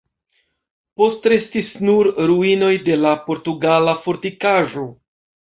Postrestis 1.01 1.69
nur 1.89 2.09
ruinoj 2.31 2.71
de 2.89 2.99
la 3.03 3.13
portugala 3.29 3.95
fortikaĵo. 4.09 4.87